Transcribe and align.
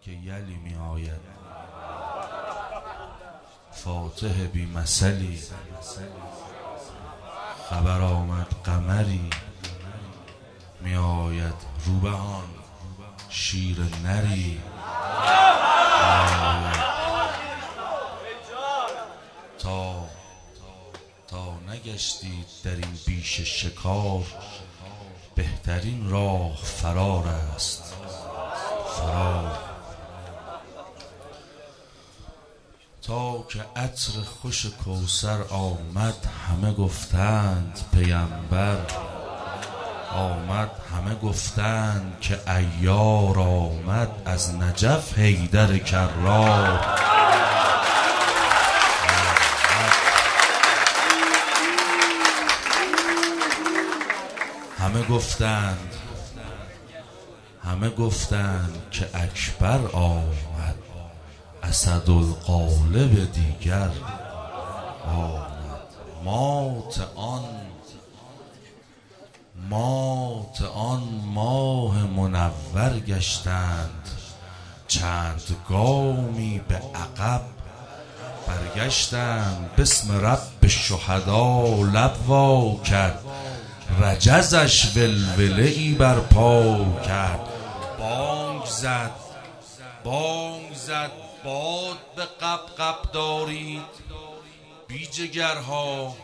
که 0.00 0.10
یلی 0.10 0.56
می 0.56 0.74
آید. 0.74 1.20
فاتح 3.72 4.46
بی 4.46 4.66
مثلی. 4.66 5.42
خبر 7.70 8.00
آمد 8.00 8.46
قمری. 8.64 9.30
می 10.80 10.96
آید 10.96 11.54
روبهان 11.86 12.48
شیر 13.28 13.76
نری. 14.04 14.60
تا 19.58 20.08
تا 21.28 21.54
نگشتید 21.68 22.46
در 22.64 22.70
این 22.70 22.98
بیش 23.06 23.40
شکار 23.40 24.24
بهترین 25.34 26.10
راه 26.10 26.56
فرار 26.56 27.26
است. 27.26 27.94
فرار. 28.96 29.67
تا 33.08 33.44
که 33.48 33.64
عطر 33.76 34.12
خوش 34.40 34.66
کوسر 34.66 35.42
آمد 35.50 36.14
همه 36.48 36.72
گفتند 36.72 37.80
پیمبر. 37.92 38.78
آمد 40.12 40.70
همه 40.94 41.14
گفتند 41.14 42.20
که 42.20 42.38
ایار 42.50 43.38
آمد 43.38 44.08
از 44.24 44.54
نجف 44.54 45.18
حیدر 45.18 45.78
کرار. 45.78 46.80
همه 54.78 55.02
گفتند 55.02 55.94
همه 57.64 57.90
گفتند 57.90 58.82
که 58.90 59.08
اکبر 59.14 59.80
آمد. 59.92 60.87
اسد 61.68 62.10
القالب 62.10 63.32
دیگر 63.32 63.90
آمد. 65.06 65.48
مات 66.24 67.00
آن 67.16 67.44
مات 69.70 70.62
آن 70.62 71.02
ماه 71.34 72.06
منور 72.06 73.00
گشتند. 73.06 74.08
چند 74.88 75.56
گامی 75.68 76.60
به 76.68 76.74
عقب 76.74 77.42
برگشتند. 78.46 79.70
بسم 79.78 80.26
رب 80.26 80.66
شهدا 80.66 81.64
لب 81.82 82.28
وا 82.28 82.76
کرد. 82.84 83.20
رجزش 84.00 84.96
ولوله 84.96 85.62
ای 85.62 85.94
برپا 85.94 86.84
کرد. 87.06 87.40
بانگ 87.98 88.64
زد 88.64 89.10
بانگ 90.04 90.74
زد. 90.74 91.27
باد 91.44 91.98
به 92.16 92.22
قب 92.22 92.60
قب 92.78 93.12
دارید. 93.12 93.82
بی 94.88 95.06
جگرها 95.06 96.14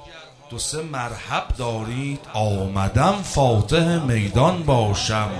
دو 0.50 0.58
سه 0.58 0.82
مرحب 0.82 1.48
دارید. 1.58 2.20
آمدم 2.32 3.14
فاتح 3.22 3.98
میدان 3.98 4.62
باشم. 4.62 5.30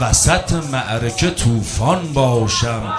وسط 0.00 0.52
معرکه 0.52 1.30
طوفان 1.30 2.12
باشم. 2.12 2.94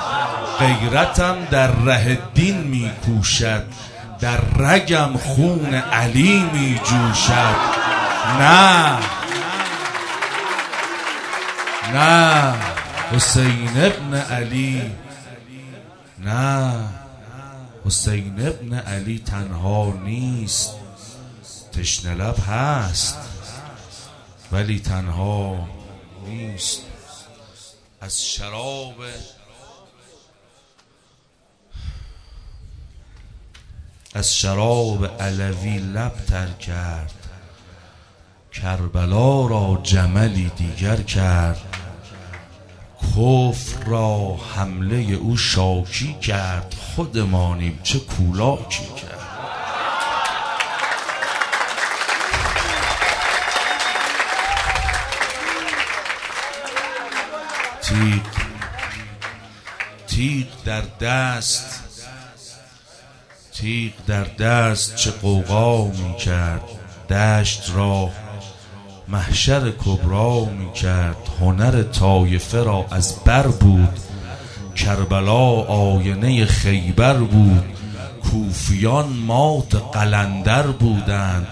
غیرتم 0.59 1.45
در 1.52 1.72
ره 1.72 2.19
دین 2.34 2.58
می 2.58 2.92
کوشد 3.06 3.64
در 4.19 4.39
رگم 4.58 5.17
خون 5.17 5.73
علی 5.73 6.50
می 6.53 6.80
جوشد 6.84 7.56
نه. 8.39 8.97
نه. 11.94 12.53
حسین 13.12 13.69
ابن 13.75 14.17
علی. 14.17 14.92
نه. 16.22 16.89
حسین 17.86 18.47
ابن 18.47 18.73
علی 18.73 19.19
تنها 19.19 19.94
نیست. 20.03 20.72
تشنه 21.72 22.13
لب 22.13 22.40
هست. 22.47 23.18
ولی 24.51 24.79
تنها 24.79 25.68
نیست. 26.25 26.81
از 28.01 28.25
شراب 28.25 28.96
از 34.13 34.35
شراب 34.35 35.22
علوی 35.22 35.78
لب 35.78 36.13
تر 36.28 36.47
کرد. 36.47 37.13
کربلا 38.53 39.47
را 39.47 39.79
جملی 39.84 40.50
دیگر 40.57 41.01
کرد. 41.01 41.81
کفر 43.16 43.85
را 43.85 44.35
حمله 44.55 45.13
او 45.13 45.38
شاکی 45.38 46.13
کرد. 46.13 46.75
خودمانیم 46.95 47.79
چه 47.83 47.99
کولاکی 47.99 48.85
کرد. 48.85 49.22
تیغ 57.81 58.22
تیغ 60.07 60.47
در 60.66 60.81
دست 61.01 61.83
تیغ 63.53 63.93
در 64.07 64.23
دست 64.23 64.95
چه 64.95 65.11
قوقا 65.11 65.85
می 65.85 66.17
کرد 66.17 66.61
دشت 67.09 67.72
را 67.75 68.09
محشر 69.11 69.72
کبرا 69.85 70.45
می 70.45 70.73
کرد 70.73 71.16
هنر 71.41 71.83
طایفه 71.83 72.63
را 72.63 72.85
از 72.91 73.16
بر 73.25 73.47
بود. 73.47 73.99
کربلا 74.75 75.61
آینه 75.61 76.45
خیبر 76.45 77.13
بود. 77.13 77.63
کوفیان 78.23 79.09
مات 79.09 79.75
قلندر 79.94 80.67
بودند. 80.67 81.47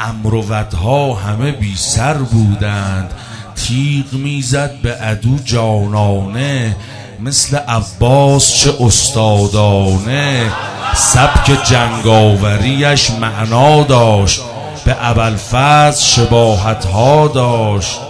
امروتها 0.00 1.14
همه 1.14 1.52
بی 1.52 1.76
سر 1.76 2.14
بودند. 2.14 3.10
تیغ 3.54 4.12
می‌زد 4.12 4.80
به 4.82 4.94
عدو 4.94 5.38
جانانه. 5.44 6.76
مثل 7.20 7.56
عباس 7.56 8.54
چه 8.54 8.74
استادانه. 8.80 10.52
سبک 10.94 11.64
جنگاوریش 11.64 13.10
معنا 13.10 13.82
داشت. 13.82 14.40
به 14.84 15.08
ابوالفضل 15.08 16.04
شباهت 16.04 16.84
ها 16.84 17.28
داشت. 17.28 18.00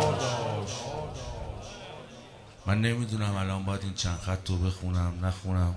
من 2.67 2.81
نمی‌دونم 2.81 3.37
الان 3.37 3.65
باید 3.65 3.83
این 3.83 3.95
چند 3.95 4.19
خط 4.19 4.51
رو 4.51 4.57
بخونم 4.57 5.27
نخونم. 5.27 5.75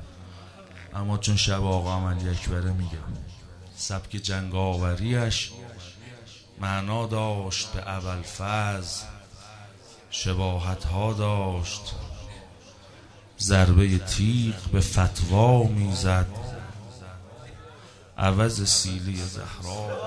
اما 0.95 1.17
چون 1.17 1.35
شب 1.35 1.65
آقا 1.65 1.95
عملی 1.95 2.29
اکبره 2.29 2.71
میگم. 2.71 2.97
سبک 3.75 4.09
جنگاوریش 4.11 5.51
معنا 6.61 7.07
داشت 7.07 7.71
به 7.73 7.83
ابوالفضل 7.91 9.05
شباهت 10.09 10.83
ها 10.85 11.13
داشت. 11.13 11.81
ضربه 13.39 13.97
تیغ 13.97 14.55
به 14.71 14.81
فتوا 14.81 15.63
می‌زد. 15.63 16.27
عوض 18.17 18.69
سیلی 18.69 19.15
زهرا. 19.15 19.97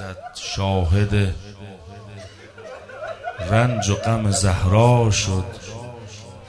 می‌زد 0.00 0.16
شاهد 0.34 1.34
رنج 3.50 3.90
و 3.90 3.94
غم 3.94 4.30
زهرا 4.30 5.10
شد 5.10 5.44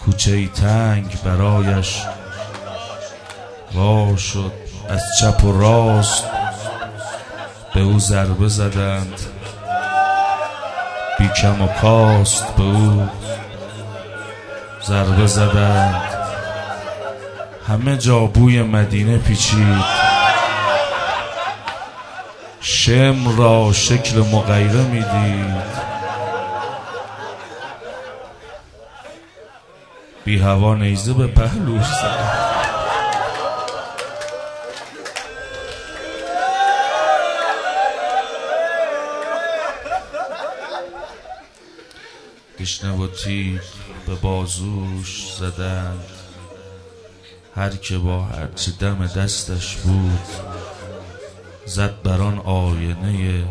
کوچه 0.06 0.48
تنگ 0.48 1.18
برایش 1.24 2.04
وا 3.76 4.18
شد 4.18 4.52
از 4.90 5.02
چپ 5.20 5.44
و 5.44 5.62
راست 5.62 6.24
به 7.74 7.82
او 7.82 8.00
ضربه 8.00 8.48
زدند 8.48 9.20
بیکم 11.20 11.62
و 11.62 11.68
کاست 11.68 12.56
به 12.56 12.64
او 12.64 13.10
ضربه 14.88 15.28
زدند. 15.28 16.02
همه 17.68 17.98
جا 17.98 18.20
بوی 18.20 18.62
مدینه 18.62 19.18
پیچید. 19.18 20.01
شم 22.86 23.38
را 23.38 23.74
شکل 23.74 24.18
مغیره 24.18 24.84
می‌دید 24.84 25.64
بی 30.26 30.40
هوا 30.40 30.76
نیزه 30.76 31.14
به 31.14 31.28
پهلوش 31.28 31.86
زد 31.86 32.52
گشنه 42.60 42.92
و 42.92 43.08
تیغ 43.08 43.62
به 44.08 44.16
بازوش 44.16 45.34
زدند 45.40 46.06
هر 47.56 47.70
که 47.70 47.98
با 47.98 48.22
هرچه 48.22 48.72
دم 48.80 49.08
دستش 49.08 49.76
بود 49.76 50.61
زد 51.66 52.02
بران 52.02 52.40
آینه 52.40 53.46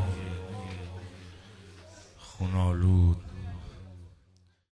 خونالود. 2.18 3.29